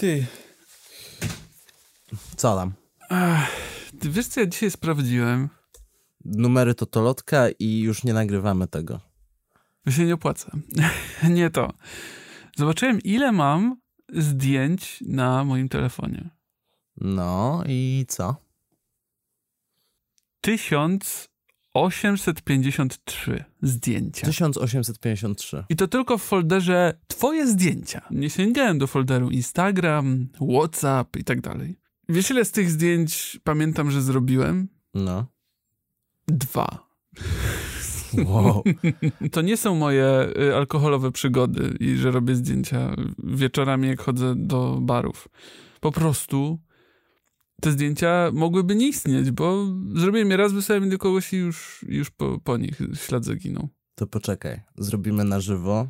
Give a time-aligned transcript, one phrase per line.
[0.00, 0.26] Ty,
[2.36, 2.72] Co tam?
[4.00, 5.48] ty wiesz co ja dzisiaj sprawdziłem?
[6.24, 9.00] Numery to tolotka i już nie nagrywamy tego.
[9.84, 10.52] To się nie opłaca.
[11.30, 11.72] nie to.
[12.56, 13.76] Zobaczyłem ile mam
[14.12, 16.30] zdjęć na moim telefonie.
[16.96, 18.36] No i co?
[21.72, 24.26] 1853 zdjęcia.
[24.26, 25.64] 1853.
[25.68, 28.00] I to tylko w folderze Twoje zdjęcia.
[28.10, 31.76] Nie sięgałem do folderu Instagram, WhatsApp i tak dalej.
[32.08, 34.68] Wiesz, ile z tych zdjęć pamiętam, że zrobiłem?
[34.94, 35.26] No.
[36.28, 36.90] Dwa.
[38.24, 38.64] Wow.
[39.32, 44.78] To nie są moje y, alkoholowe przygody i że robię zdjęcia wieczorami, jak chodzę do
[44.80, 45.28] barów.
[45.80, 46.58] Po prostu
[47.60, 52.10] te zdjęcia mogłyby nie istnieć, bo zrobiłem je raz, wysłałem do kogoś i już, już
[52.10, 53.68] po, po nich ślad zaginął.
[53.94, 54.60] To poczekaj.
[54.78, 55.88] Zrobimy na żywo.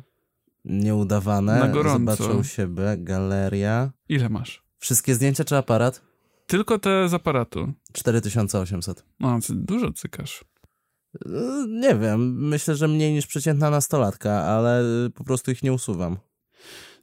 [0.65, 1.59] Nieudawane.
[1.59, 2.15] Na gorąco.
[2.15, 2.83] Zobaczę u siebie.
[2.97, 3.91] Galeria.
[4.09, 4.63] Ile masz?
[4.77, 6.01] Wszystkie zdjęcia czy aparat?
[6.47, 7.73] Tylko te z aparatu.
[7.93, 9.05] 4800.
[9.19, 10.45] No, dużo cykasz.
[11.25, 11.31] Yy,
[11.67, 12.47] Nie wiem.
[12.49, 14.83] Myślę, że mniej niż przeciętna nastolatka, ale
[15.15, 16.17] po prostu ich nie usuwam.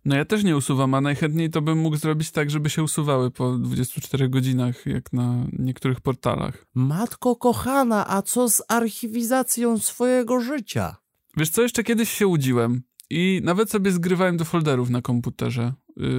[0.05, 3.31] No ja też nie usuwam, a najchętniej to bym mógł zrobić tak, żeby się usuwały
[3.31, 6.67] po 24 godzinach, jak na niektórych portalach.
[6.75, 10.97] Matko kochana, a co z archiwizacją swojego życia?
[11.37, 15.73] Wiesz co, jeszcze kiedyś się łudziłem i nawet sobie zgrywałem do folderów na komputerze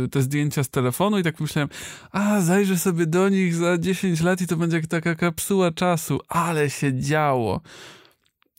[0.05, 1.69] y, te zdjęcia z telefonu i tak myślałem,
[2.11, 6.19] a zajrzę sobie do nich za 10 lat i to będzie jak taka kapsuła czasu,
[6.27, 7.61] ale się działo.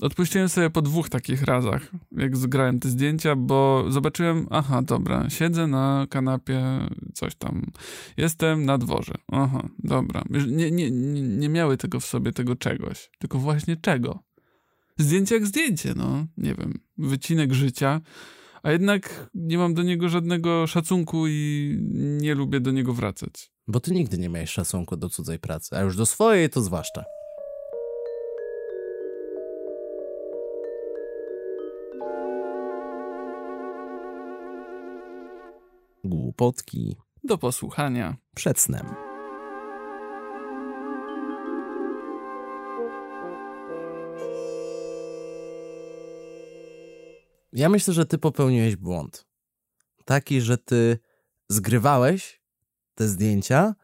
[0.01, 5.67] Odpuściłem sobie po dwóch takich razach, jak zgrałem te zdjęcia, bo zobaczyłem, aha, dobra, siedzę
[5.67, 6.63] na kanapie,
[7.15, 7.67] coś tam,
[8.17, 10.23] jestem na dworze, aha, dobra.
[10.31, 10.91] Nie, nie,
[11.21, 14.23] nie miały tego w sobie, tego czegoś, tylko właśnie czego?
[14.99, 18.01] Zdjęcie jak zdjęcie, no, nie wiem, wycinek życia,
[18.63, 21.77] a jednak nie mam do niego żadnego szacunku i
[22.21, 23.53] nie lubię do niego wracać.
[23.69, 27.05] Bo ty nigdy nie miałeś szacunku do cudzej pracy, a już do swojej to zwłaszcza.
[36.41, 38.17] Głupotki Do posłuchania.
[38.35, 38.87] przed snem.
[47.53, 49.27] Ja myślę, że ty popełniłeś błąd.
[50.05, 50.99] Taki, że ty
[51.49, 52.43] zgrywałeś
[52.95, 53.75] te zdjęcia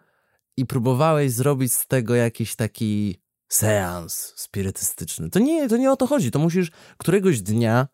[0.57, 5.31] i próbowałeś zrobić z tego jakiś taki seans spirytystyczny.
[5.31, 6.31] To nie, to nie o to chodzi.
[6.31, 7.89] To musisz któregoś dnia,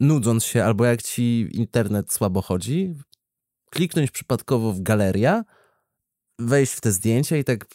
[0.00, 2.94] nudząc się, albo jak ci internet słabo chodzi,
[3.74, 5.44] kliknąć przypadkowo w galeria,
[6.38, 7.66] wejść w te zdjęcia i tak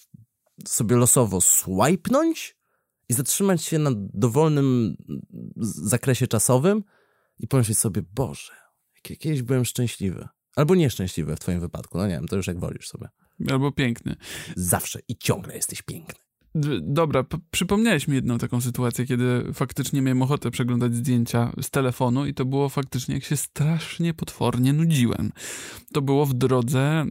[0.67, 2.57] sobie losowo swipenąć
[3.09, 4.95] i zatrzymać się na dowolnym
[5.57, 6.83] zakresie czasowym
[7.39, 8.53] i pomyśleć sobie, Boże,
[9.09, 10.27] jak kiedyś byłem szczęśliwy.
[10.55, 11.97] Albo nieszczęśliwy w twoim wypadku.
[11.97, 13.07] No nie wiem, to już jak wolisz sobie.
[13.51, 14.15] Albo piękny.
[14.55, 16.28] Zawsze i ciągle jesteś piękny.
[16.81, 22.33] Dobra, przypomniałeś mi jedną taką sytuację, kiedy faktycznie miałem ochotę przeglądać zdjęcia z telefonu i
[22.33, 25.31] to było faktycznie, jak się strasznie potwornie nudziłem.
[25.93, 27.05] To było w drodze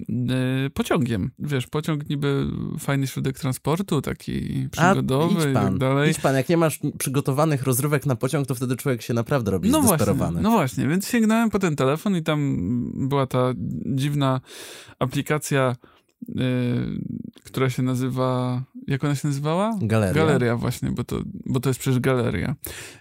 [0.66, 1.30] y, pociągiem.
[1.38, 2.46] Wiesz, pociąg niby
[2.78, 6.10] fajny środek transportu, taki przygodowy idź i tak dalej.
[6.10, 9.70] idź pan, jak nie masz przygotowanych rozrywek na pociąg, to wtedy człowiek się naprawdę robi
[9.70, 12.58] No właśnie, no właśnie, więc sięgnąłem po ten telefon i tam
[13.08, 13.52] była ta
[13.86, 14.40] dziwna
[14.98, 15.76] aplikacja,
[16.28, 16.34] y,
[17.44, 19.78] która się nazywa, jak ona się nazywała?
[19.82, 20.14] Galeria.
[20.14, 22.56] Galeria właśnie, bo to, bo to jest przecież galeria.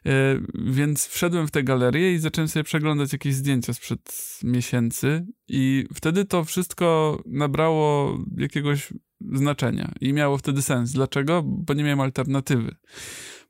[0.06, 0.12] E,
[0.54, 6.26] więc wszedłem w tę galerię i zacząłem sobie przeglądać jakieś zdjęcia sprzed miesięcy i wtedy
[6.26, 8.94] to wszystko nabrało jakiegoś
[9.34, 10.92] znaczenia i miało wtedy sens.
[10.92, 11.44] Dlaczego?
[11.46, 12.76] Bo nie miałem alternatywy.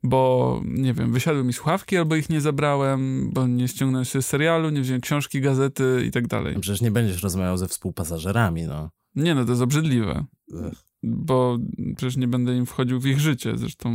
[0.02, 4.70] Bo, nie wiem, wysiadły mi słuchawki albo ich nie zabrałem, bo nie ściągnąłem sobie serialu,
[4.70, 6.56] nie wziąłem książki, gazety i tak dalej.
[6.60, 8.90] Przecież nie będziesz rozmawiał ze współpasażerami, no.
[9.14, 10.24] Nie no, to jest obrzydliwe.
[10.66, 10.87] Ech.
[11.02, 11.58] Bo
[11.96, 13.52] przecież nie będę im wchodził w ich życie.
[13.58, 13.92] Zresztą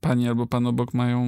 [0.00, 1.26] pani albo pan obok mają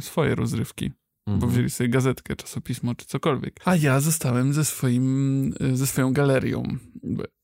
[0.00, 0.90] swoje rozrywki.
[1.26, 1.52] Bo Mhm.
[1.52, 3.60] wzięli sobie gazetkę, czasopismo czy cokolwiek.
[3.64, 6.62] A ja zostałem ze, swoim, ze swoją galerią.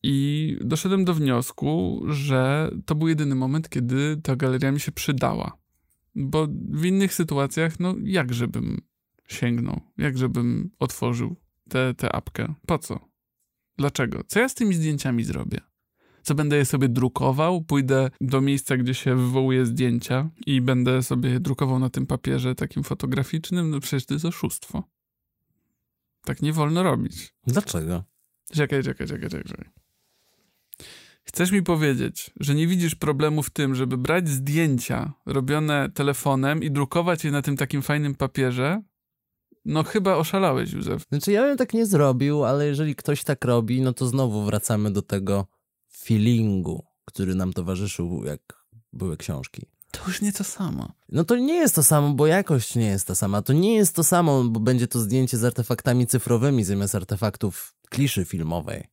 [0.03, 5.59] I doszedłem do wniosku, że to był jedyny moment, kiedy ta galeria mi się przydała.
[6.15, 8.81] Bo w innych sytuacjach, no jakże bym
[9.29, 11.37] sięgnął, jakże bym otworzył
[11.69, 12.55] tę tę apkę.
[12.67, 13.09] Po co?
[13.79, 14.21] Dlaczego?
[14.27, 15.61] Co ja z tymi zdjęciami zrobię?
[16.25, 17.65] Co będę je sobie drukował?
[17.65, 22.55] Pójdę do miejsca, gdzie się wywołuje zdjęcia i będę sobie je drukował na tym papierze
[22.55, 23.71] takim fotograficznym?
[23.71, 24.83] No przecież to jest oszustwo.
[26.25, 27.35] Tak nie wolno robić.
[27.47, 28.05] Dlaczego?
[28.53, 29.71] Czekaj, czekaj, czekaj, czekaj.
[31.25, 36.71] Chcesz mi powiedzieć, że nie widzisz problemu w tym, żeby brać zdjęcia robione telefonem i
[36.71, 38.83] drukować je na tym takim fajnym papierze
[39.65, 41.05] No chyba oszalałeś, Józef.
[41.09, 44.91] Znaczy ja bym tak nie zrobił, ale jeżeli ktoś tak robi, no to znowu wracamy
[44.91, 45.47] do tego
[45.97, 48.41] feelingu, który nam towarzyszył, jak
[48.93, 49.63] były książki.
[49.91, 50.93] To już nie to samo.
[51.09, 53.43] No to nie jest to samo, bo jakość nie jest ta sama.
[53.43, 58.25] To nie jest to samo, bo będzie to zdjęcie z artefaktami cyfrowymi zamiast artefaktów kliszy
[58.25, 58.85] filmowej.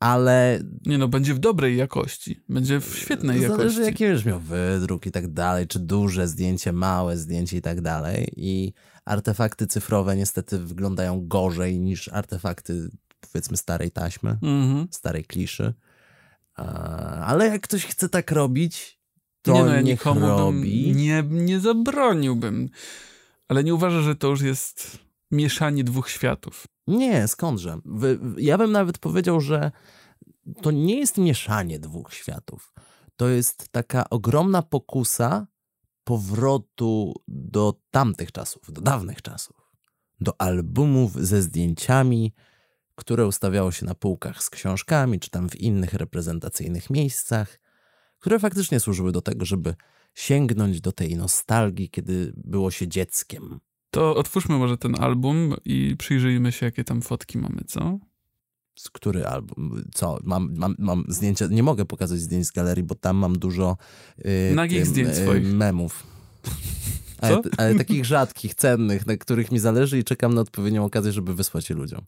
[0.00, 2.40] Ale Nie no, będzie w dobrej jakości.
[2.48, 3.80] Będzie w świetnej zależy jakości.
[3.80, 8.32] jaki będziesz miał wydruk i tak dalej, czy duże zdjęcie, małe zdjęcie i tak dalej.
[8.36, 8.72] I
[9.04, 12.90] artefakty cyfrowe niestety wyglądają gorzej niż artefakty
[13.32, 14.88] powiedzmy starej taśmy, Mhm.
[14.90, 15.74] starej kliszy.
[17.24, 19.00] Ale jak ktoś chce tak robić,
[19.42, 20.92] to nie no, ja niech nikomu robi.
[20.96, 22.68] nie, nie zabroniłbym.
[23.48, 24.98] Ale nie uważasz, że to już jest
[25.30, 26.66] mieszanie dwóch światów.
[26.86, 27.78] Nie, skądże?
[28.36, 29.70] Ja bym nawet powiedział, że
[30.62, 32.74] to nie jest mieszanie dwóch światów.
[33.16, 35.46] To jest taka ogromna pokusa
[36.04, 39.56] powrotu do tamtych czasów, do dawnych czasów.
[40.20, 42.34] Do albumów ze zdjęciami,
[42.98, 47.60] które ustawiało się na półkach z książkami, czy tam w innych reprezentacyjnych miejscach,
[48.18, 49.74] które faktycznie służyły do tego, żeby
[50.14, 53.60] sięgnąć do tej nostalgii, kiedy było się dzieckiem.
[53.90, 57.98] To otwórzmy może ten album i przyjrzyjmy się, jakie tam fotki mamy, co?
[58.78, 59.84] Z który album?
[59.94, 60.18] Co?
[60.22, 61.46] Mam, mam, mam zdjęcia.
[61.46, 63.76] Nie mogę pokazać zdjęć z galerii, bo tam mam dużo
[64.18, 65.46] yy, Nagich zdjęć swoich.
[65.46, 66.06] memów.
[67.18, 71.34] Ale, ale takich rzadkich, cennych, na których mi zależy i czekam na odpowiednią okazję, żeby
[71.34, 72.00] wysłać je ludziom.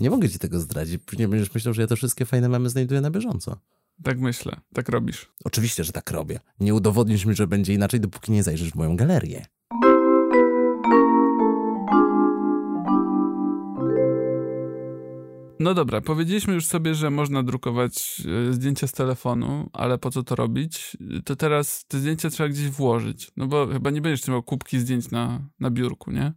[0.00, 1.02] Nie mogę ci tego zdradzić.
[1.06, 3.60] Później będziesz myślał, że ja te wszystkie fajne memy znajduję na bieżąco.
[4.02, 5.32] Tak myślę, tak robisz.
[5.44, 6.40] Oczywiście, że tak robię.
[6.60, 9.46] Nie udowodnisz mi, że będzie inaczej, dopóki nie zajrzysz w moją galerię.
[15.60, 20.22] No dobra, powiedzieliśmy już sobie, że można drukować e, zdjęcia z telefonu, ale po co
[20.22, 20.96] to robić?
[21.24, 25.10] To teraz te zdjęcia trzeba gdzieś włożyć, no bo chyba nie będziesz trzymał kubki zdjęć
[25.10, 26.32] na, na biurku, nie?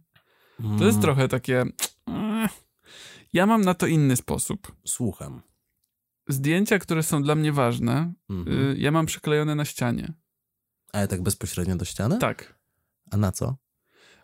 [0.58, 1.64] To jest Mm, trochę takie...
[3.32, 4.76] Ja mam na to inny sposób.
[4.86, 5.42] Słucham.
[6.28, 8.58] Zdjęcia, które są dla mnie ważne, Mhm.
[8.70, 10.12] y, ja mam przyklejone na ścianie.
[10.92, 12.18] Ale tak bezpośrednio do ściany?
[12.18, 12.58] Tak.
[13.10, 13.56] A na co?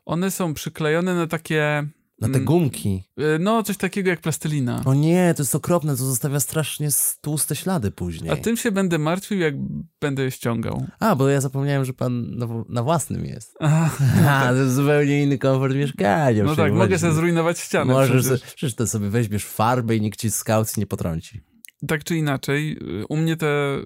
[0.05, 1.89] One są przyklejone na takie...
[2.21, 2.45] Na te Mm.
[2.45, 3.05] gumki.
[3.21, 4.83] y, No, coś takiego jak plastelina.
[4.85, 6.89] O nie, to jest okropne, to zostawia strasznie
[7.21, 8.31] tłuste ślady później.
[8.31, 9.55] A tym się będę martwił, jak
[10.01, 10.87] będę je ściągał.
[11.01, 13.55] A, bo ja zapomniałem, że pan na, na własnym jest.
[13.61, 13.99] Ach,
[14.29, 16.45] A, to jest zupełnie inny komfort mieszkania.
[16.45, 18.41] no tak, mogę sobie zrujnować ścianę Możesz, przecież.
[18.41, 21.41] sobie, przecież to sobie weźmiesz farbę i nikt ci z kaucji nie potrąci.
[21.89, 23.85] Tak czy inaczej, y, u mnie te y,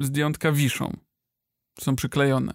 [0.00, 0.96] zdjątka wiszą.
[1.80, 2.52] Są przyklejone.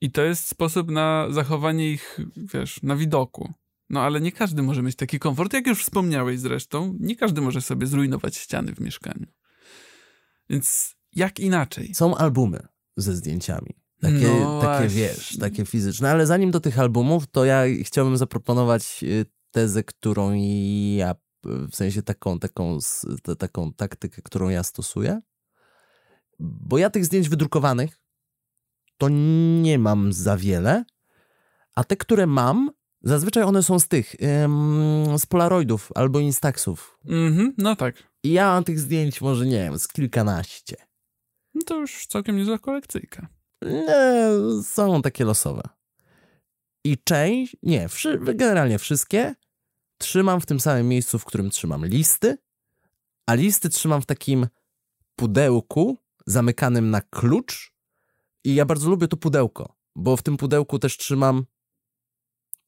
[0.00, 3.52] I to jest sposób na zachowanie ich, wiesz, na widoku.
[3.90, 6.96] No ale nie każdy może mieć taki komfort, jak już wspomniałeś zresztą.
[7.00, 9.26] Nie każdy może sobie zrujnować ściany w mieszkaniu.
[10.50, 11.94] Więc jak inaczej?
[11.94, 12.66] Są albumy
[12.96, 13.74] ze zdjęciami.
[14.00, 16.10] Takie, No takie wiesz, takie fizyczne.
[16.10, 20.32] Ale zanim do tych albumów, to ja chciałbym zaproponować y, tezę, którą
[20.96, 22.78] ja, w sensie taką, taką,
[23.38, 25.20] taką taktykę, którą ja stosuję.
[26.38, 28.00] Bo ja tych zdjęć wydrukowanych
[28.98, 29.08] to
[29.62, 30.84] nie mam za wiele,
[31.74, 32.70] a te, które mam,
[33.06, 34.14] zazwyczaj one są z tych,
[34.44, 36.98] ym, z Polaroidów albo Instaxów.
[37.04, 37.94] Mhm, no tak.
[38.22, 40.76] I ja mam tych zdjęć może, nie wiem, z kilkanaście.
[41.54, 43.28] No to już całkiem niezła kolekcyjka.
[43.62, 44.28] Nie,
[44.62, 45.62] są takie losowe.
[46.84, 49.34] I część, nie, wszy, generalnie wszystkie
[49.98, 52.38] trzymam w tym samym miejscu, w którym trzymam listy,
[53.26, 54.46] a listy trzymam w takim
[55.16, 57.72] pudełku zamykanym na klucz.
[58.44, 61.44] I ja bardzo lubię to pudełko, bo w tym pudełku też trzymam.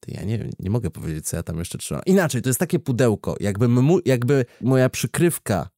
[0.07, 2.03] Ja nie, nie mogę powiedzieć, co ja tam jeszcze trzymam.
[2.05, 5.69] Inaczej, to jest takie pudełko, jakby, mu, jakby moja przykrywka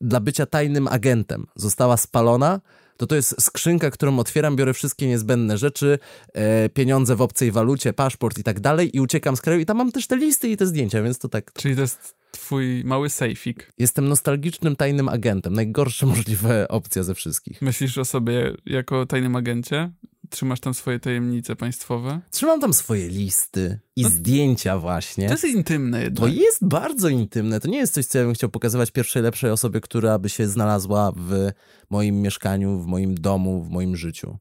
[0.00, 2.60] dla bycia tajnym agentem została spalona,
[2.96, 5.98] to to jest skrzynka, którą otwieram, biorę wszystkie niezbędne rzeczy,
[6.32, 9.76] e, pieniądze w obcej walucie, paszport i tak dalej i uciekam z kraju i tam
[9.76, 13.10] mam też te listy i te zdjęcia, więc to tak, Czyli to jest twój mały
[13.10, 13.72] sejfik.
[13.78, 17.62] jestem nostalgicznym tajnym agentem, najgorsza możliwa opcja ze wszystkich.
[17.62, 19.92] Myślisz o sobie jako tajnym agencie?
[20.30, 22.20] Trzymasz tam swoje tajemnice państwowe?
[22.30, 25.26] Trzymam tam swoje listy i No- zdjęcia właśnie.
[25.26, 26.34] To jest intymne To jednak.
[26.34, 27.60] jest bardzo intymne.
[27.60, 30.48] To nie jest coś, co ja bym chciał pokazywać pierwszej lepszej osobie, która by się
[30.48, 31.50] znalazła w
[31.90, 34.38] moim mieszkaniu, w moim domu, w moim życiu.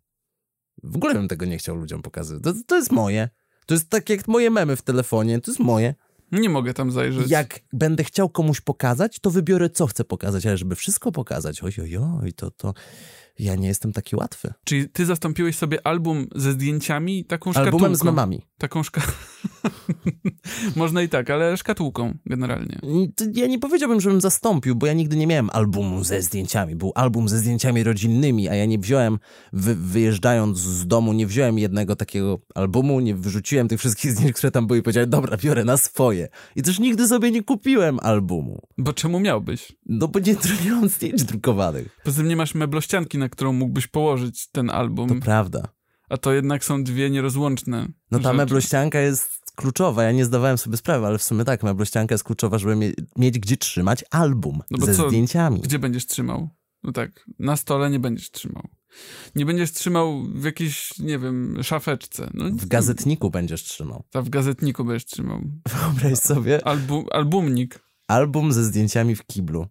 [0.84, 2.43] W ogóle bym tego nie chciał ludziom pokazywać.
[2.43, 3.29] To, to jest moje.
[3.65, 5.41] To jest tak jak moje memy w telefonie.
[5.41, 5.96] To jest moje.
[6.31, 7.29] Nie mogę tam zajrzeć.
[7.29, 10.46] Jak będę chciał komuś pokazać, to wybiorę, co chcę pokazać.
[10.46, 12.74] Ale żeby wszystko pokazać, oj, oj, oj, to, to
[13.39, 14.53] ja nie jestem taki łatwy.
[14.63, 17.77] Czyli ty zastąpiłeś sobie album ze zdjęciami taką szkatułką.
[17.77, 18.41] Albumem z memami.
[18.58, 19.01] Taką szka...
[20.75, 22.79] Można i tak, ale szkatułką generalnie.
[23.34, 26.75] Ja nie powiedziałbym, żebym zastąpił, bo ja nigdy nie miałem albumu ze zdjęciami.
[26.75, 29.19] Był album ze zdjęciami rodzinnymi, a ja nie wziąłem,
[29.53, 34.51] wy, wyjeżdżając z domu, nie wziąłem jednego takiego albumu, nie wyrzuciłem tych wszystkich zdjęć, które
[34.51, 36.27] tam były i powiedziałem, dobra, biorę na swoje.
[36.55, 38.62] I też nigdy sobie nie kupiłem albumu.
[38.77, 39.72] Bo czemu miałbyś?
[39.86, 42.00] No bo nie, nie mam zdjęć drukowanych.
[42.03, 45.09] Poza tym nie masz meblościanki, na którą mógłbyś położyć ten album.
[45.09, 45.67] To prawda.
[46.09, 47.88] A to jednak są dwie nierozłączne.
[48.12, 48.38] No ta rzeczy.
[48.38, 50.03] meblościanka jest kluczowa.
[50.03, 53.39] Ja nie zdawałem sobie sprawy, ale w sumie tak, meblościanka jest kluczowa, żeby mie mieć
[53.39, 55.07] gdzie trzymać album No ze co?
[55.09, 55.62] zdjęciami.
[55.62, 56.50] Gdzie będziesz trzymał?
[56.83, 58.63] No tak, na stole nie będziesz trzymał.
[59.36, 62.29] Nie będziesz trzymał w jakiejś, nie wiem, szafeczce.
[62.33, 64.03] No, W gazetniku będziesz trzymał.
[64.13, 65.41] A w gazetniku będziesz trzymał.
[65.67, 67.79] Wyobraź sobie Albu albumnik.
[68.07, 69.67] album ze zdjęciami w kiblu.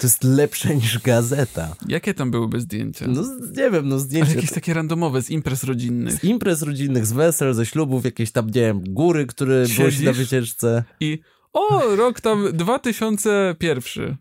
[0.00, 1.76] To jest lepsze niż gazeta.
[1.88, 3.06] Jakie tam byłyby zdjęcia?
[3.08, 3.22] No
[3.56, 6.14] nie wiem, no Ale zdjęcia jakieś takie randomowe, z imprez rodzinnych.
[6.14, 10.00] z imprez rodzinnych, z wesel, ze ślubów, jakieś tam, nie wiem, góry, które byłeś Siedzisz?
[10.00, 10.84] na wycieczce.
[11.00, 11.18] I
[11.52, 14.16] o, rok tam 2001.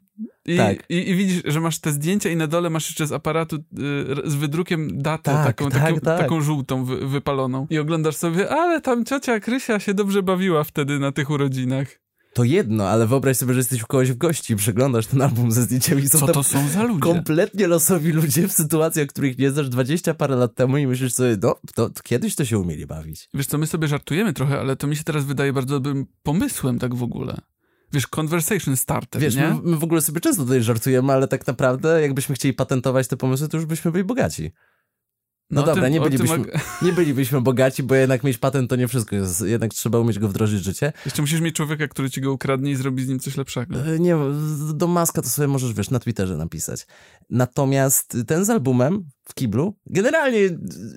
[0.45, 0.83] I, Tak.
[0.89, 3.59] i, I widzisz, że masz te zdjęcia i na dole masz jeszcze z aparatu y,
[4.29, 6.19] z wydrukiem datę Tak, taką, tak, taką, tak.
[6.19, 7.67] taką żółtą wy, wypaloną.
[7.69, 11.87] I oglądasz sobie, ale tam ciocia Krysia się dobrze bawiła wtedy na tych urodzinach.
[12.33, 15.61] To jedno, ale wyobraź sobie, że jesteś u kogoś w gości przeglądasz ten album ze
[15.63, 17.01] zdjęciami są Co to są za ludzie?
[17.01, 21.37] kompletnie losowi ludzie w sytuacjach, których nie znasz 20 parę lat temu i myślisz sobie,
[21.41, 23.29] no, to, to kiedyś to się umieli bawić.
[23.33, 26.79] Wiesz co, my sobie żartujemy trochę, ale to mi się teraz wydaje bardzo dobrym pomysłem
[26.79, 27.41] tak w ogóle.
[27.93, 29.47] Wiesz, conversation starter, Wiesz, nie?
[29.49, 33.17] my, my w ogóle sobie często tutaj żartujemy, ale tak naprawdę jakbyśmy chcieli patentować te
[33.17, 34.51] pomysły, to już byśmy byli bogaci.
[35.51, 38.69] No o dobra, tym- nie tym bylibyśmy, ak- nie bylibyśmy bogaci, bo jednak mieć patent
[38.69, 39.41] to nie wszystko jest.
[39.41, 40.93] Jednak trzeba umieć go wdrożyć w życie.
[41.05, 43.85] Jeszcze musisz mieć człowieka, który ci go ukradnie i zrobi z nim coś lepszego.
[43.85, 44.15] E, Nie,
[44.73, 46.87] do maska to sobie możesz, wiesz, na Twitterze napisać.
[47.29, 50.39] Natomiast ten z albumem w kiblu, generalnie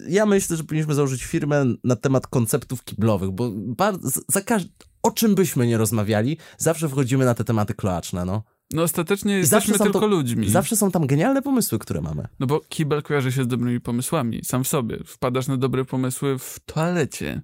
[0.08, 4.68] ja myślę, że powinniśmy założyć firmę na temat konceptów kiblowych, bo bardzo, za każ-
[5.02, 8.42] o czym byśmy nie rozmawiali, zawsze wchodzimy na te tematy kloaczne, no.
[8.72, 10.50] No ostatecznie jesteśmy tylko to- ludźmi.
[10.50, 12.28] Zawsze są tam genialne pomysły, które mamy.
[12.40, 14.98] No bo kibel kojarzy się z dobrymi pomysłami, sam w sobie.
[15.06, 17.42] Wpadasz na dobre pomysły w toalecie.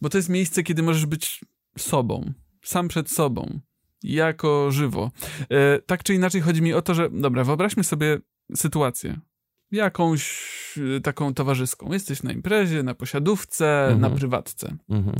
[0.00, 1.44] Bo to jest miejsce, kiedy możesz być
[1.78, 2.32] sobą,
[2.62, 3.60] sam przed sobą,
[4.02, 5.10] jako żywo.
[5.50, 8.18] E, tak czy inaczej chodzi mi o to, że, dobra, wyobraźmy sobie
[8.56, 9.20] sytuację.
[9.70, 10.44] Jakąś
[10.96, 11.92] e, taką towarzyską.
[11.92, 14.00] Jesteś na imprezie, na posiadówce, Mhm.
[14.00, 14.76] na prywatce.
[14.88, 15.16] Mhm.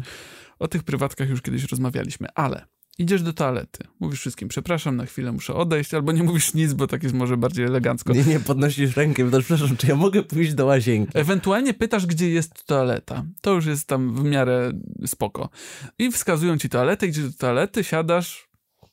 [0.59, 2.67] O tych prywatkach już kiedyś rozmawialiśmy, ale
[2.99, 3.85] idziesz do toalety.
[4.01, 7.37] Mówisz wszystkim, przepraszam, na chwilę muszę odejść, albo nie mówisz nic, bo tak jest może
[7.37, 8.13] bardziej elegancko.
[8.13, 11.19] Nie, nie, podnosisz rękę pytasz, przepraszam, czy ja mogę pójść do łazienki?
[11.19, 13.25] Ewentualnie pytasz, gdzie jest toaleta.
[13.41, 14.73] To już jest tam w miarę
[15.07, 15.49] spoko.
[15.99, 18.49] I wskazują ci toaletę, idziesz do toalety, siadasz,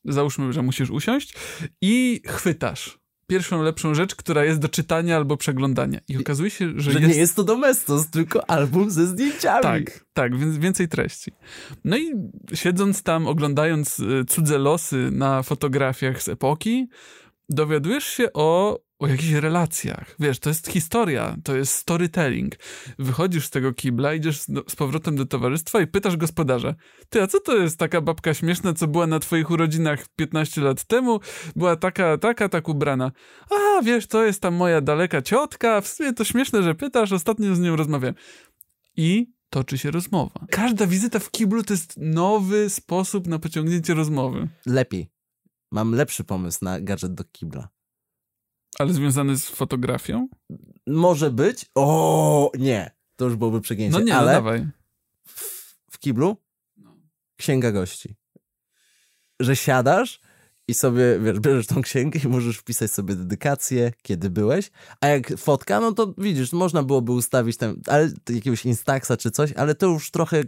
[0.05, 1.35] załóżmy, że musisz usiąść
[1.81, 3.00] i chwytasz
[3.31, 5.99] pierwszą lepszą rzecz, która jest do czytania albo przeglądania.
[6.07, 7.13] I okazuje się, że, Że jest...
[7.13, 9.61] nie jest to Domestos, tylko album ze zdjęciami.
[9.61, 11.31] Tak, tak, więc więcej treści.
[11.83, 12.13] No i
[12.53, 16.87] siedząc tam, oglądając y, cudze losy na fotografiach z epoki,
[17.49, 20.15] dowiadujesz się o, o jakichś relacjach.
[20.19, 22.55] Wiesz, to jest historia, to jest storytelling.
[22.99, 26.75] Wychodzisz z tego kibla, idziesz z, z powrotem do towarzystwa i pytasz gospodarza,
[27.09, 30.83] ty, a co to jest taka babka śmieszna, co była na twoich urodzinach 15 lat
[30.83, 31.19] temu?
[31.55, 33.11] Była taka, taka, tak ubrana.
[33.51, 37.55] A, wiesz, to jest tam moja daleka ciotka, w sumie to śmieszne, że pytasz, ostatnio
[37.55, 38.15] z nią rozmawiałem.
[38.97, 40.45] I toczy się rozmowa.
[40.49, 44.47] Każda wizyta w kiblu to jest nowy sposób na pociągnięcie rozmowy.
[44.65, 45.09] Lepiej.
[45.71, 47.69] Mam lepszy pomysł na gadżet do kibla.
[48.81, 50.27] Ale związany z fotografią?
[50.87, 51.65] Może być?
[51.75, 52.91] O, nie.
[53.15, 53.97] To już byłoby przegięcie.
[53.97, 54.67] No nie, ale no dawaj.
[55.27, 55.41] w,
[55.91, 56.37] w kiblu
[57.37, 58.15] księga gości.
[59.39, 60.19] Że siadasz
[60.67, 64.71] i sobie, wiesz, bierzesz tą księgę i możesz wpisać sobie dedykację, kiedy byłeś,
[65.01, 69.53] a jak fotka, no to widzisz, można byłoby ustawić tam, ale jakiegoś Instaxa czy coś,
[69.53, 70.43] ale to już trochę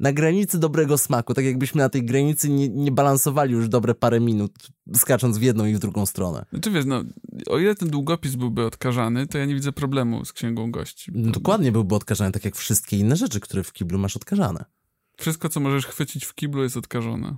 [0.00, 4.20] na granicy dobrego smaku, tak jakbyśmy na tej granicy nie, nie balansowali już dobre parę
[4.20, 4.52] minut,
[4.96, 6.44] skacząc w jedną i w drugą stronę.
[6.50, 7.04] Znaczy wiesz, no,
[7.46, 11.12] o ile ten długopis byłby odkażany, to ja nie widzę problemu z księgą gości.
[11.14, 14.64] No, dokładnie byłby odkażany, tak jak wszystkie inne rzeczy, które w kiblu masz odkażane.
[15.18, 17.36] Wszystko, co możesz chwycić w kiblu jest odkażone.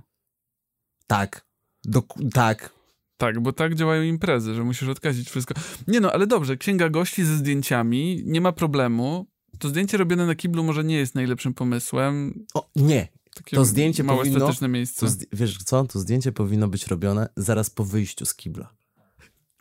[1.07, 1.45] Tak.
[1.87, 2.73] Dok- tak.
[3.17, 5.53] Tak, bo tak działają imprezy, że musisz odkazić wszystko.
[5.87, 9.30] Nie no, ale dobrze, księga gości ze zdjęciami, nie ma problemu.
[9.59, 12.45] To zdjęcie robione na kiblu może nie jest najlepszym pomysłem.
[12.53, 13.07] O, nie.
[13.35, 15.07] Takie To zdjęcie mało powinno- estetyczne miejsce.
[15.07, 15.83] To wiesz co?
[15.83, 18.73] To zdjęcie powinno być robione zaraz po wyjściu z kibla.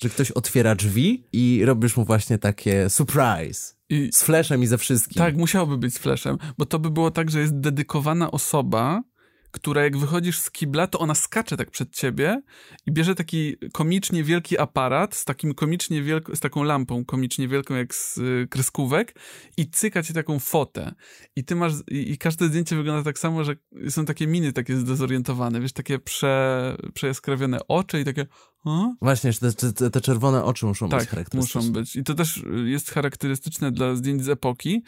[0.02, 3.75] Że ktoś otwiera drzwi i robisz mu właśnie takie surprise.
[3.88, 5.18] I Z flashem i ze wszystkim.
[5.18, 9.02] tak, musiałoby być z flashem, bo to by było tak, że jest dedykowana osoba,
[9.50, 12.42] która jak wychodzisz z kibla, to ona skacze tak przed ciebie
[12.87, 17.75] i bierze taki komicznie wielki aparat z takim komicznie wielką, z taką lampą komicznie wielką
[17.75, 19.14] jak z y, kreskówek
[19.57, 20.95] i cyka ci taką fotę.
[21.37, 23.57] I ty masz, i, i, każde zdjęcie wygląda tak samo, że
[23.88, 28.26] są takie miny takie zdezorientowane, wiesz, takie prze, przejaskrawione oczy i takie
[28.64, 28.95] a?
[29.02, 31.61] Właśnie, te, te, te, czerwone oczy muszą tak, być charakterystyczne.
[31.61, 31.97] muszą być.
[31.97, 34.83] I to też jest charakterystyczne dla zdjęć z epoki,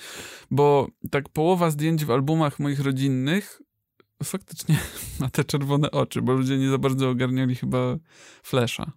[0.51, 3.63] bo tak połowa zdjęć w albumach moich rodzinnych
[4.25, 4.79] faktycznie
[5.21, 7.97] ma te czerwone oczy, bo ludzie nie za bardzo ogarniali chyba
[8.43, 8.93] flesza.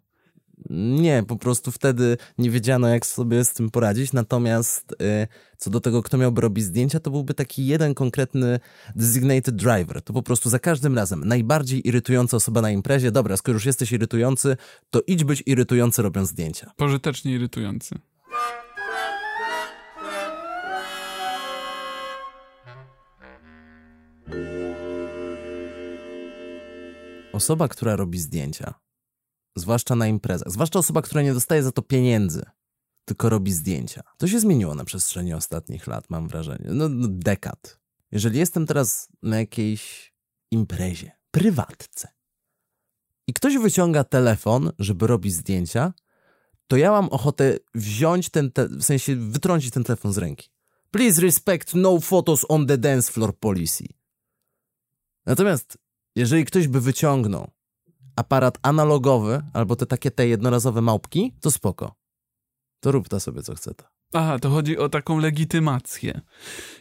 [0.69, 4.13] Nie, po prostu wtedy nie wiedziano, jak sobie z tym poradzić.
[4.13, 5.27] Natomiast y,
[5.57, 8.59] co do tego, kto miałby robić zdjęcia, to byłby taki jeden konkretny
[8.95, 10.01] designated driver.
[10.01, 13.11] To po prostu za każdym razem najbardziej irytująca osoba na imprezie.
[13.11, 14.57] Dobra, skoro już jesteś irytujący,
[14.89, 16.71] to idź być irytujący robiąc zdjęcia.
[16.75, 17.95] Pożytecznie irytujący.
[27.35, 28.73] Osoba, która robi zdjęcia,
[29.55, 32.45] zwłaszcza na imprezach, zwłaszcza osoba, która nie dostaje za to pieniędzy,
[33.05, 34.01] tylko robi zdjęcia.
[34.17, 36.65] To się zmieniło na przestrzeni ostatnich lat, mam wrażenie.
[36.69, 37.79] No, no dekad.
[38.11, 40.13] Jeżeli jestem teraz na jakiejś
[40.51, 42.07] imprezie, prywatce
[43.27, 45.93] i ktoś wyciąga telefon, żeby robić zdjęcia,
[46.67, 50.49] to ja mam ochotę wziąć ten, te- w sensie wytrącić ten telefon z ręki.
[50.91, 53.85] Please respect no photos on the dance floor policy.
[55.25, 55.84] Natomiast
[56.15, 57.51] jeżeli ktoś by wyciągnął
[58.15, 61.95] aparat analogowy albo te takie te jednorazowe małpki, to spoko.
[62.79, 63.73] To rób ta sobie co chce.
[63.73, 63.85] To.
[64.13, 66.21] Aha, to chodzi o taką legitymację.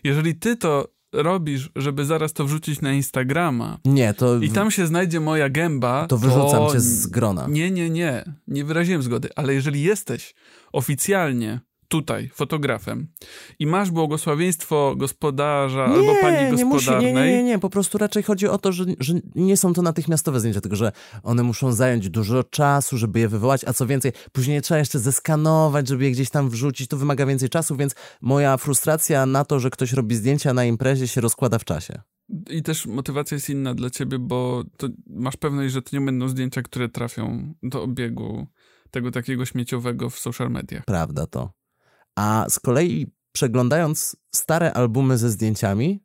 [0.05, 4.39] Jeżeli ty to robisz, żeby zaraz to wrzucić na Instagrama Nie, to...
[4.39, 7.47] i tam się znajdzie moja gęba, To wyrzucam cię z grona.
[7.49, 8.25] Nie, nie, nie.
[8.49, 10.35] Nie wyraziłem zgody, ale jeżeli jesteś
[10.73, 13.07] oficjalnie tutaj fotografem
[13.59, 17.15] i masz błogosławieństwo gospodarza nie, albo pani nie musi, gospodarnej...
[17.15, 19.83] nie, nie, nie, nie, po prostu raczej chodzi o to, że, że nie są to
[19.83, 24.13] natychmiastowe zdjęcia, tylko że one muszą zająć dużo czasu, żeby je wywołać, a co więcej,
[24.33, 28.57] później trzeba jeszcze zeskanować, żeby je gdzieś tam wrzucić, to wymaga więcej czasu, więc moja
[28.57, 32.03] frustracja na to, że ktoś robi zdjęcia na imprezie się rozkłada w czasie.
[32.51, 36.29] I też motywacja jest inna dla ciebie, bo to masz pewność, że to nie będą
[36.29, 38.47] zdjęcia, które trafią do obiegu
[38.91, 40.85] tego takiego śmieciowego w social mediach.
[40.85, 41.51] Prawda to.
[42.17, 46.05] A z kolei przeglądając stare albumy ze zdjęciami,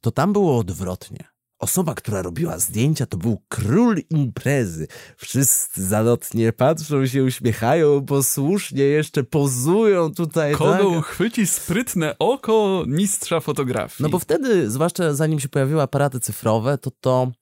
[0.00, 1.28] to tam było odwrotnie.
[1.58, 4.86] Osoba, która robiła zdjęcia, to był król imprezy.
[5.16, 10.54] Wszyscy zalotnie patrzą się, uśmiechają, posłusznie jeszcze pozują tutaj.
[10.54, 10.98] Kogo tak?
[10.98, 14.02] uchwyci sprytne oko mistrza fotografii?
[14.02, 17.32] No bo wtedy, zwłaszcza zanim się pojawiły aparaty cyfrowe, to to,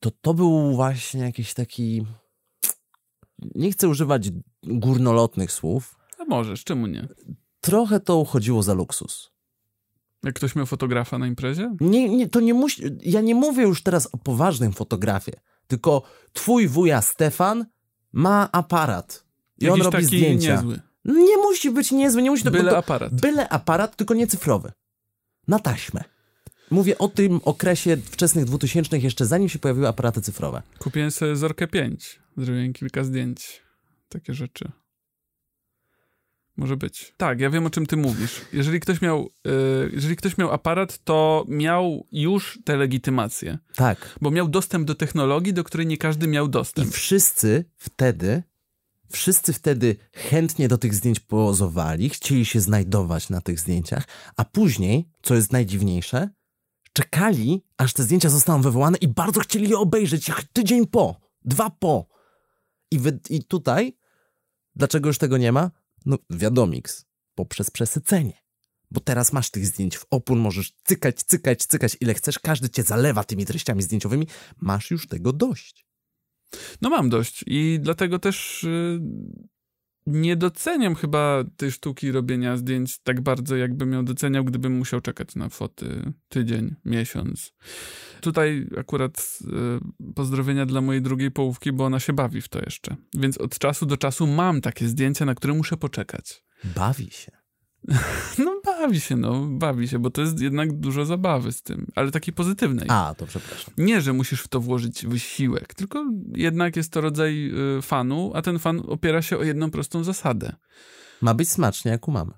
[0.00, 2.06] to, to był właśnie jakiś taki...
[3.54, 4.30] Nie chcę używać
[4.62, 5.96] górnolotnych słów.
[6.24, 7.08] A możesz, czemu nie?
[7.60, 9.30] Trochę to uchodziło za luksus.
[10.24, 11.76] Jak ktoś miał fotografa na imprezie?
[11.80, 15.32] Nie, nie, to nie musi, ja nie mówię już teraz o poważnym fotografie,
[15.66, 17.66] tylko twój wuja Stefan
[18.12, 19.24] ma aparat
[19.58, 20.54] i on Jakiś robi taki zdjęcia.
[20.54, 20.80] niezły.
[21.04, 23.14] Nie musi być niezły, nie musi to Byle to, aparat.
[23.20, 24.72] Byle aparat, tylko nie cyfrowy.
[25.48, 26.04] Na taśmę.
[26.70, 30.62] Mówię o tym okresie wczesnych 2000 jeszcze zanim się pojawiły aparaty cyfrowe.
[30.78, 32.20] Kupiłem sobie Zorkę 5.
[32.36, 33.62] Zrobiłem kilka zdjęć.
[34.08, 34.72] Takie rzeczy.
[36.56, 37.14] Może być.
[37.16, 38.40] Tak, ja wiem o czym ty mówisz.
[38.52, 43.58] Jeżeli ktoś miał, y, jeżeli ktoś miał aparat, to miał już tę legitymację.
[43.76, 44.18] Tak.
[44.20, 46.90] Bo miał dostęp do technologii, do której nie każdy miał I dostęp.
[46.90, 48.42] wszyscy wtedy,
[49.12, 54.04] wszyscy wtedy chętnie do tych zdjęć pozowali, chcieli się znajdować na tych zdjęciach,
[54.36, 56.28] a później, co jest najdziwniejsze,
[56.92, 61.70] czekali, aż te zdjęcia zostaną wywołane i bardzo chcieli je obejrzeć jak tydzień po, dwa
[61.70, 62.06] po.
[62.90, 63.96] I, wy, I tutaj,
[64.76, 65.70] dlaczego już tego nie ma?
[66.04, 68.44] No wiadomiks, poprzez przesycenie.
[68.90, 72.82] Bo teraz masz tych zdjęć w opór, możesz cykać, cykać, cykać ile chcesz, każdy cię
[72.82, 75.86] zalewa tymi treściami zdjęciowymi, masz już tego dość.
[76.82, 79.00] No mam dość i dlatego też y,
[80.06, 85.34] nie doceniam chyba tej sztuki robienia zdjęć tak bardzo, jakbym ją doceniał, gdybym musiał czekać
[85.36, 87.52] na foty tydzień, miesiąc.
[88.20, 89.38] Tutaj akurat
[90.08, 92.96] y, pozdrowienia dla mojej drugiej połówki, bo ona się bawi w to jeszcze.
[93.14, 96.44] Więc od czasu do czasu mam takie zdjęcia, na które muszę poczekać.
[96.76, 97.32] Bawi się.
[98.44, 102.10] No bawi się, no, bawi się, bo to jest jednak dużo zabawy z tym, ale
[102.10, 102.86] takiej pozytywnej.
[102.88, 103.74] A, to przepraszam.
[103.78, 108.42] Nie, że musisz w to włożyć wysiłek, tylko jednak jest to rodzaj y, fanu, a
[108.42, 110.56] ten fan opiera się o jedną prostą zasadę.
[111.20, 112.32] Ma być smacznie, jak u mamy.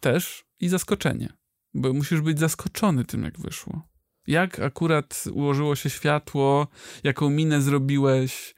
[0.00, 1.32] Też i zaskoczenie,
[1.74, 3.82] bo musisz być zaskoczony tym, jak wyszło.
[4.26, 6.68] Jak akurat ułożyło się światło,
[7.04, 8.54] jaką minę zrobiłeś,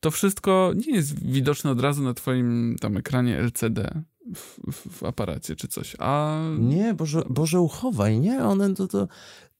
[0.00, 4.04] to wszystko nie jest widoczne od razu na twoim tam ekranie LCD
[4.34, 9.08] w, w, aparacie czy coś, a Nie, Boże, Boże uchowaj, nie, one to, to...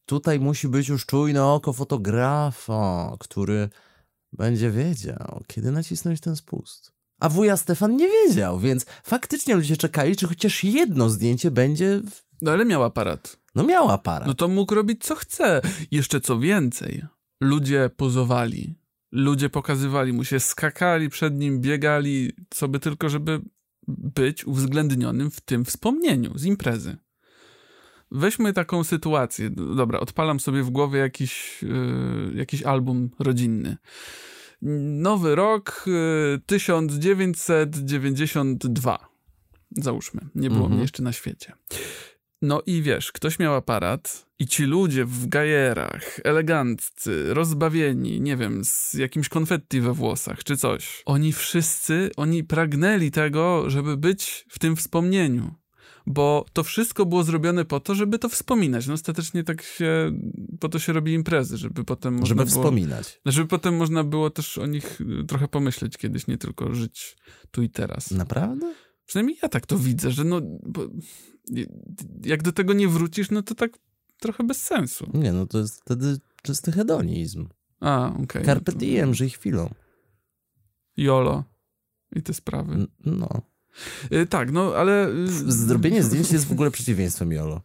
[0.07, 3.69] tutaj musi być już czujne oko fotografa, który
[4.33, 6.93] będzie wiedział, kiedy nacisnąć ten spust.
[7.21, 12.01] A wuja Stefan nie wiedział, więc faktycznie ludzie czekali, czy chociaż jedno zdjęcie będzie.
[12.11, 12.23] W...
[12.43, 13.37] No ale miał aparat.
[13.55, 14.29] No miał aparat.
[14.29, 15.61] No to mógł robić co chce.
[15.91, 17.03] Jeszcze co więcej,
[17.41, 18.75] ludzie pozowali.
[19.13, 23.41] Ludzie pokazywali mu się, skakali przed nim, biegali, co by tylko, żeby
[23.89, 26.97] być uwzględnionym w tym wspomnieniu z imprezy.
[28.11, 29.51] Weźmy taką sytuację.
[29.51, 33.77] Dobra, odpalam sobie w głowie jakiś, yy, jakiś album rodzinny.
[35.03, 39.09] Nowy rok yy, 1992.
[39.77, 40.21] Załóżmy.
[40.35, 40.73] Nie było Mhm.
[40.73, 41.53] mnie jeszcze na świecie.
[42.43, 48.65] No i wiesz, ktoś miał aparat i ci ludzie w gajerach, eleganccy, rozbawieni, nie wiem,
[48.65, 51.03] z jakimś konfetti we włosach czy coś.
[51.07, 55.55] Oni wszyscy, oni pragnęli tego, żeby być w tym wspomnieniu.
[56.07, 58.87] Bo to wszystko było zrobione po to, żeby to wspominać.
[58.87, 60.13] No ostatecznie tak się,
[60.61, 63.21] po to się robi imprezy, żeby potem można żeby było, wspominać.
[63.27, 67.17] Żeby potem można było też o nich y, trochę pomyśleć kiedyś, nie tylko żyć
[67.51, 68.11] tu i teraz.
[68.11, 68.75] Naprawdę?
[69.07, 70.41] Przynajmniej ja tak to widzę, że no,
[72.25, 73.71] jak do tego nie wrócisz, no to tak
[74.21, 75.11] trochę bez sensu.
[75.15, 77.49] Nie, no to jest wtedy czysty hedonizm.
[77.81, 78.45] A, okej.
[78.45, 79.71] Carpe no to- diem, żyj chwilą.
[80.97, 81.45] Jolo
[82.17, 82.75] i te sprawy.
[82.75, 83.29] N- No.
[84.13, 85.09] Y, tak, no ale...
[85.09, 87.61] y, Zrobienie zdjęć jest w ogóle przeciwieństwem YOLO.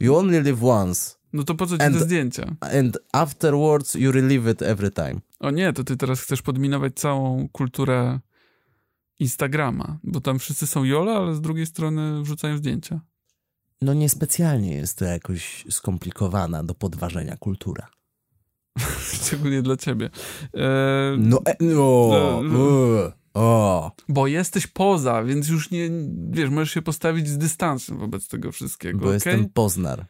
[0.00, 2.56] You only live once, No to po co ci And- te zdjęcia?
[2.60, 5.20] and afterwards you relive it every time.
[5.40, 8.20] O nie, to ty teraz chcesz podminować całą kulturę
[9.18, 13.00] Instagrama, bo tam wszyscy są Jolo, ale z drugiej strony wrzucają zdjęcia.
[13.82, 17.88] No niespecjalnie jest to jakoś skomplikowana do podważenia kultura.
[19.22, 20.10] Szczególnie dla ciebie.
[20.54, 23.92] E, No, e, no, No, e, o.
[24.08, 25.90] Bo jesteś poza, więc już nie,
[26.30, 29.14] wiesz, możesz się postawić z dystansem wobec tego wszystkiego, Bo okej?
[29.14, 30.06] jestem Poznar.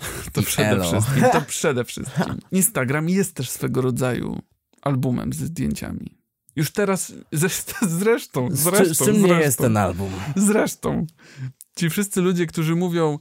[0.32, 0.84] To I przede elo.
[0.84, 2.38] wszystkim, to przede wszystkim.
[2.52, 4.38] Instagram jest też swego rodzaju
[4.82, 6.19] albumem ze zdjęciami.
[6.56, 10.10] Już teraz, zresztą, zresztą, zresztą, z czym nie zresztą, jest ten album?
[10.36, 11.06] zresztą.
[11.76, 13.18] Ci wszyscy ludzie, którzy mówią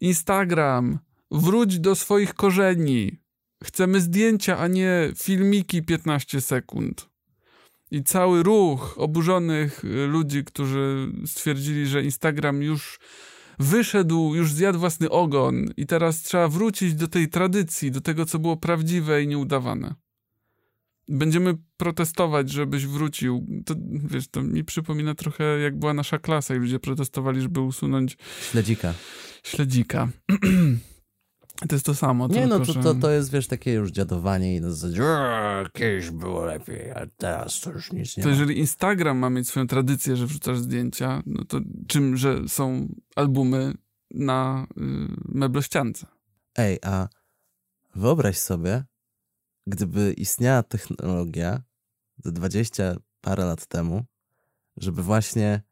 [0.00, 0.98] Instagram,
[1.30, 3.18] wróć do swoich korzeni.
[3.64, 7.08] Chcemy zdjęcia, a nie filmiki 15 sekund.
[7.90, 12.98] I cały ruch oburzonych y, ludzi, którzy stwierdzili, że Instagram już
[13.58, 18.38] wyszedł, już zjadł własny ogon i teraz trzeba wrócić do tej tradycji, do tego, co
[18.38, 19.94] było prawdziwe i nieudawane.
[21.14, 23.46] Będziemy protestować, żebyś wrócił.
[23.66, 28.16] To, wiesz, to mi przypomina trochę, jak była nasza klasa i ludzie protestowali, żeby usunąć
[28.50, 28.94] Śledzika.
[29.42, 30.08] śledzika.
[31.68, 34.60] to jest to samo, Nie, no to, to, to jest, wiesz, takie już dziadowanie i
[34.60, 38.34] na zasadzie "Eee, kiedyś było lepiej, a teraz to już nic nie To ma.
[38.34, 43.74] jeżeli Instagram ma mieć swoją tradycję, że wrzucasz zdjęcia, no to czym, że są albumy
[44.10, 44.80] na y,
[45.28, 46.06] meblościance?
[46.56, 47.08] Ej, a
[47.94, 48.84] wyobraź sobie,
[49.66, 51.62] gdyby istniała technologia
[52.24, 54.04] ze 20 parę lat temu,
[54.76, 55.62] żeby właśnie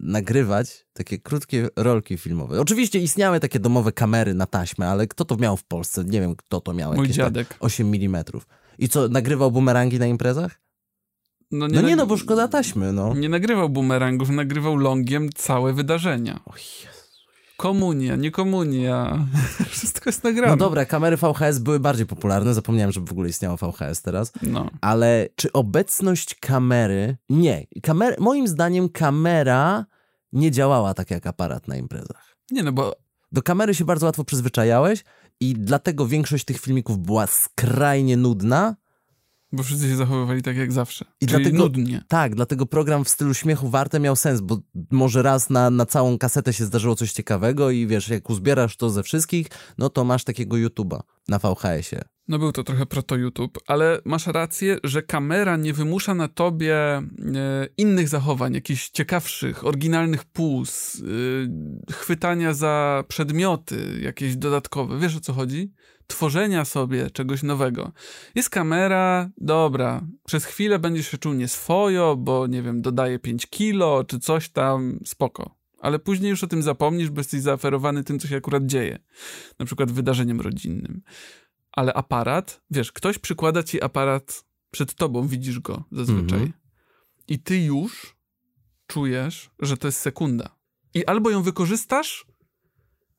[0.00, 2.60] nagrywać takie krótkie rolki filmowe.
[2.60, 6.04] Oczywiście istniały takie domowe kamery na taśmę, ale kto to miał w Polsce?
[6.04, 6.94] Nie wiem, kto to miał.
[6.94, 7.56] Mój jakieś tak dziadek.
[7.60, 8.24] 8 mm.
[8.78, 10.60] I co, nagrywał bumerangi na imprezach?
[11.50, 13.14] No No nie, no, bo szkoda taśmy, no.
[13.14, 16.40] Nie nagrywał bumerangów, nagrywał longiem całe wydarzenia.
[16.46, 16.97] O Jezu.
[17.58, 19.26] Komunia, nie komunia.
[19.70, 20.50] Wszystko jest nagrane.
[20.50, 24.32] No dobra, kamery VHS były bardziej popularne, zapomniałem, że w ogóle istniało VHS teraz.
[24.42, 24.70] No.
[24.80, 27.16] Ale czy obecność kamery.
[27.28, 27.66] Nie.
[27.82, 28.16] Kamer...
[28.18, 29.86] Moim zdaniem kamera
[30.32, 32.36] nie działała tak jak aparat na imprezach.
[32.50, 32.96] Nie no, bo
[33.32, 35.04] Do kamery się bardzo łatwo przyzwyczajałeś
[35.40, 38.76] i dlatego większość tych filmików była skrajnie nudna.
[39.52, 41.04] Bo wszyscy się zachowywali tak jak zawsze.
[41.20, 42.02] I Czyli dlatego- nudnie.
[42.08, 44.58] Tak, dlatego program w stylu śmiechu warte miał sens, bo
[44.90, 48.90] może raz na, na całą kasetę się zdarzyło coś ciekawego i wiesz, jak uzbierasz to
[48.90, 49.46] ze wszystkich,
[49.78, 52.02] no to masz takiego YouTube'a na VHS-ie.
[52.28, 57.02] No był to trochę proto-YouTube, ale masz rację, że kamera nie wymusza na tobie e,
[57.76, 61.02] innych zachowań, jakichś ciekawszych, oryginalnych puz,
[61.90, 64.98] e, chwytania za przedmioty jakieś dodatkowe.
[64.98, 65.72] Wiesz o co chodzi?
[66.08, 67.92] Tworzenia sobie czegoś nowego.
[68.34, 74.04] Jest kamera, dobra, przez chwilę będziesz się czuł nieswojo, bo nie wiem, dodaje 5 kilo
[74.04, 75.54] czy coś tam, spoko.
[75.80, 78.98] Ale później już o tym zapomnisz, bo jesteś zaoferowany tym, co się akurat dzieje.
[79.58, 81.02] Na przykład wydarzeniem rodzinnym
[81.78, 86.38] ale aparat, wiesz, ktoś przykłada ci aparat przed tobą, widzisz go zazwyczaj.
[86.38, 86.52] Mhm.
[87.28, 88.16] I ty już
[88.86, 90.58] czujesz, że to jest sekunda.
[90.94, 92.26] I albo ją wykorzystasz,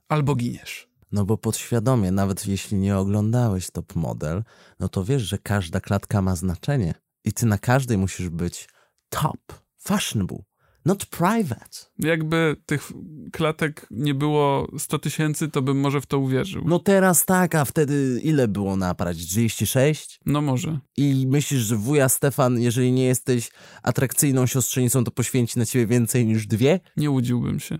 [0.07, 0.88] albo giniesz.
[1.11, 4.43] No bo podświadomie, nawet jeśli nie oglądałeś top model,
[4.79, 6.93] no to wiesz, że każda klatka ma znaczenie.
[7.25, 8.69] I ty na każdej musisz być
[9.09, 10.43] top, fashionable.
[10.85, 11.77] Not private.
[11.99, 12.91] Jakby tych
[13.31, 16.63] klatek nie było 100 tysięcy, to bym może w to uwierzył.
[16.65, 19.25] No teraz tak, a wtedy ile było na aparacie?
[19.25, 20.19] 36?
[20.25, 20.79] No może.
[20.97, 23.51] I myślisz, że wuja Stefan, jeżeli nie jesteś
[23.83, 26.79] atrakcyjną siostrzenicą, to poświęci na ciebie więcej niż dwie?
[26.97, 27.79] Nie łudziłbym się.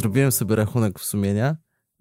[0.00, 1.56] Zrobiłem sobie rachunek sumienia.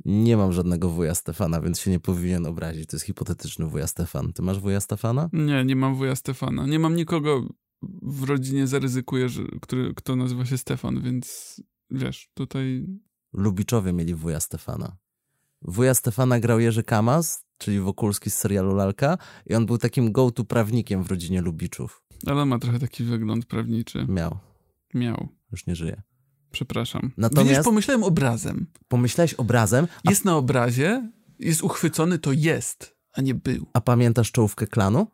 [0.06, 2.90] Nie mam żadnego wuja Stefana, więc się nie powinien obrazić.
[2.90, 4.34] To jest hipotetyczny wuja Stefan.
[4.34, 5.30] Ty masz wuja Stefana?
[5.34, 6.66] Nie, nie mam wuja Stefana.
[6.66, 7.48] Nie mam nikogo
[8.02, 11.56] w rodzinie, zaryzykuję, że, który, kto nazywa się Stefan, więc
[11.92, 12.88] wiesz, tutaj...
[13.34, 14.98] Lubiczowie mieli wuja Stefana.
[15.62, 20.44] Wuja Stefana grał Jerzy Kamas, czyli Wokulski z serialu Lalka i on był takim go-to
[20.44, 22.04] prawnikiem w rodzinie Lubiczów.
[22.28, 24.06] Ale on ma trochę taki wygląd prawniczy.
[24.10, 24.38] Miał.
[24.94, 25.28] Miał.
[25.52, 26.02] Już nie żyje.
[26.52, 27.12] Przepraszam.
[27.18, 28.68] Natomiast- Widzisz, pomyślałem obrazem.
[28.88, 31.10] Pomyślałeś obrazem, a, Jest na obrazie,
[31.40, 33.66] jest uchwycony, to jest, a nie był.
[33.74, 35.08] a pamiętasz czołówkę klanu?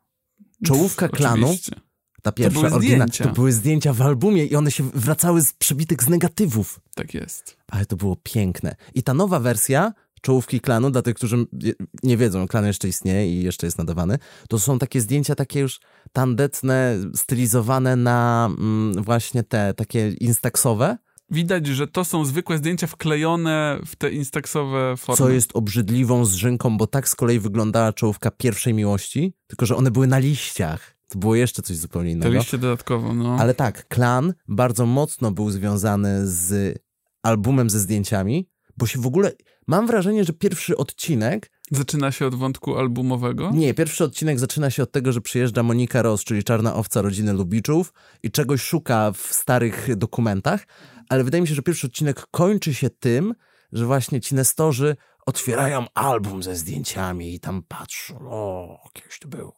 [0.65, 1.75] Czołówka klanu, Oczywiście.
[2.21, 3.23] ta pierwsza były oryginalna, zdjęcia.
[3.23, 6.79] to były zdjęcia w albumie i one się wracały z przebitek z negatywów.
[6.95, 7.57] Tak jest.
[7.67, 8.75] Ale to było piękne.
[8.93, 13.33] I ta nowa wersja czołówki klanu, dla tych, którzy nie- nie wiedzą, klan jeszcze istnieje
[13.39, 14.19] i jeszcze jest nadawany,
[14.49, 15.79] to są takie zdjęcia takie już
[16.13, 20.97] tandetne, stylizowane na mm, właśnie te takie instaxowe,
[21.31, 25.17] Widać, że to są zwykłe zdjęcia wklejone w te instaxowe formy.
[25.17, 29.91] co jest obrzydliwą zrzynką, bo tak z kolei wyglądała czołówka pierwszej miłości, tylko że one
[29.91, 30.95] były na liściach.
[31.07, 32.37] To było jeszcze coś zupełnie Te innego.
[32.37, 33.37] liście dodatkowo, no.
[33.39, 36.79] Ale tak, klan bardzo mocno był związany z
[37.23, 39.31] albumem ze zdjęciami, bo się w ogóle.
[39.67, 41.51] Mam wrażenie, że pierwszy odcinek.
[41.71, 43.51] Zaczyna się od wątku albumowego.
[43.53, 47.33] Nie, pierwszy odcinek zaczyna się od tego, że przyjeżdża Monika Ross, czyli czarna owca rodziny
[47.33, 50.67] Lubiczów i czegoś szuka w starych dokumentach,
[51.09, 53.33] ale wydaje mi się, że pierwszy odcinek kończy się tym,
[53.71, 59.55] że właśnie ci nestorzy otwierają album ze zdjęciami i tam patrzą, o, kiedyś to było.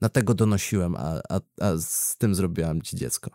[0.00, 3.30] Na tego donosiłem, a, a, a z tym zrobiłam ci dziecko.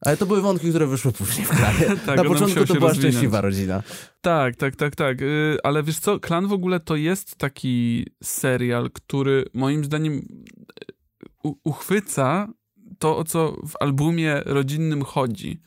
[0.00, 1.78] Ale to były wątki, które wyszły później w kraju.
[2.06, 2.96] Tak, Na początku to była rozwinąć.
[3.14, 3.82] szczęśliwa rodzina.
[4.20, 5.20] Tak, tak, tak, tak.
[5.20, 10.22] Yy, ale wiesz co, Klan w ogóle to jest taki serial, który moim zdaniem yy,
[11.44, 12.48] u- uchwyca
[13.02, 15.60] to, o co w albumie rodzinnym chodzi.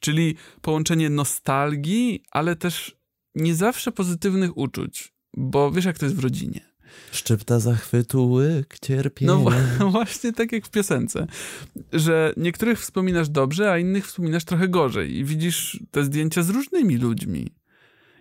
[0.00, 2.96] Czyli połączenie nostalgii, ale też
[3.34, 5.12] nie zawsze pozytywnych uczuć.
[5.36, 6.60] Bo wiesz, jak to jest w rodzinie.
[7.12, 9.32] Szczypta zachwytu, łyk cierpienia.
[9.78, 11.26] No właśnie tak jak w piosence,
[11.92, 16.96] że niektórych wspominasz dobrze, a innych wspominasz trochę gorzej i widzisz te zdjęcia z różnymi
[16.96, 17.54] ludźmi.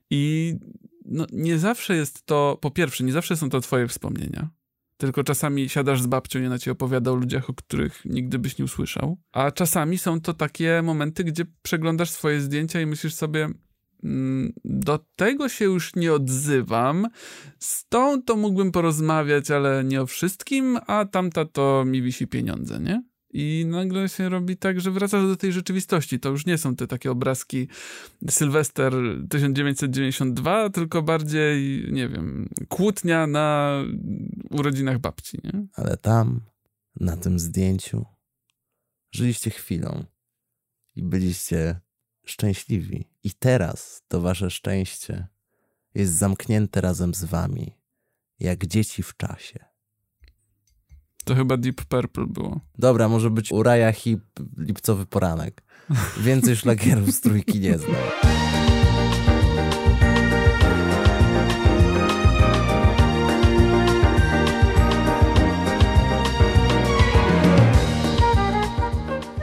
[0.10, 0.54] I
[1.06, 4.50] no, nie zawsze jest to, po pierwsze, nie zawsze są to twoje wspomnienia,
[4.98, 8.58] tylko czasami siadasz z babcią i ona ci opowiada o ludziach, o których nigdy byś
[8.58, 13.50] nie usłyszał, a czasami są to takie momenty, gdzie przeglądasz swoje zdjęcia i myślisz sobie,
[14.04, 17.08] "Mm, do tego się już nie odzywam,
[17.60, 22.80] z tą to mógłbym porozmawiać, ale nie o wszystkim, a tamta to mi wisi pieniądze,
[22.80, 23.04] nie?
[23.38, 26.20] I nagle się robi tak, że wracasz do tej rzeczywistości.
[26.20, 27.68] To już nie są te takie obrazki
[28.30, 28.94] Sylwester
[29.30, 33.78] 1992, tylko bardziej, nie wiem, kłótnia na
[34.50, 35.68] urodzinach babci, nie?
[35.74, 36.42] Ale tam,
[37.00, 38.06] na tym zdjęciu,
[39.12, 40.06] żyliście chwilą
[40.96, 41.80] i byliście
[42.26, 43.10] szczęśliwi.
[43.24, 45.28] I teraz to wasze szczęście
[45.96, 47.78] jest zamknięte razem z wami,
[48.40, 49.77] jak dzieci w czasie.
[51.28, 52.60] To chyba Deep Purple było.
[52.78, 54.22] Dobra, może być Uraja Hip
[54.58, 55.64] lipcowy poranek.
[56.20, 57.96] Więcej szlagierów z trójki nie znam.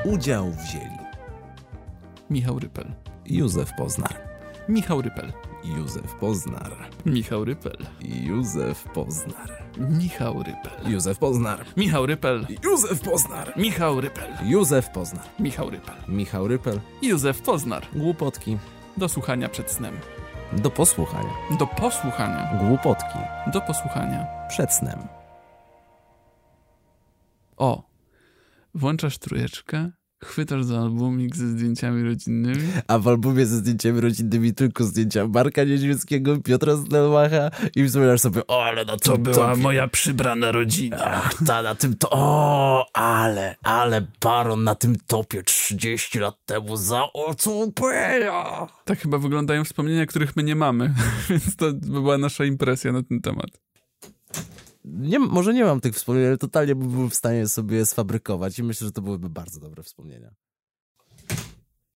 [0.05, 1.05] Udział wzięli
[2.31, 2.95] Michał Rypel.
[3.27, 4.21] Józef Poznar,
[4.69, 5.33] Michał Rypel.
[5.65, 7.77] Józef Poznar, Michał Rypel.
[8.01, 10.91] Józef Poznar, Michał Rypel.
[10.93, 12.47] Józef Poznar, Michał Rypel.
[12.63, 14.31] Józef Poznar, Michał Rypel.
[14.45, 15.95] Józef Poznar, Michał Rypel.
[16.09, 17.87] Michał Rypel, Józef Poznar.
[17.95, 18.59] Głupotki,
[18.97, 19.97] Do słuchania przed snem.
[20.53, 22.59] do posłuchania, Do posłuchania.
[22.69, 23.19] Głupotki,
[23.53, 24.27] Do posłuchania.
[24.49, 24.99] przed snem.
[27.57, 27.83] O,
[28.75, 29.91] włączasz trójeczkę,
[30.25, 32.69] chwytasz za albumik ze zdjęciami rodzinnymi.
[32.89, 38.47] A w albumie ze zdjęciami rodzinnymi tylko zdjęcia Marka Niedźwieckiego, Piotra Stelmacha i wspominasz sobie,
[38.47, 39.89] o, ale na tym topie.
[39.93, 41.05] przybrana rodzina.
[41.05, 46.77] Ach, ta na tym to, o, ale, ale Baron na tym topie 30 lat temu
[46.77, 48.67] za ocupeja.
[48.85, 50.95] Tak chyba wyglądają wspomnienia, których my nie mamy,
[51.31, 53.65] więc to by była nasza impresja na ten temat.
[54.85, 58.63] Nie, może nie mam tych wspomnień, ale totalnie bym był w stanie sobie sfabrykować i
[58.63, 60.35] myślę, że to byłyby bardzo dobre wspomnienia.